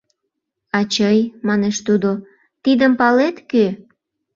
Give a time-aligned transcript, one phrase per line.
[0.79, 2.11] —Ачый,— манеш тудо,—
[2.63, 3.65] тидым палет, кӧ?